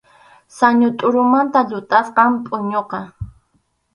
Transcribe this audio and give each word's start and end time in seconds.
Sañu 0.57 0.89
tʼurumanta 0.97 1.59
llutʼasqam 1.69 2.31
pʼuyñuqa. 2.43 2.99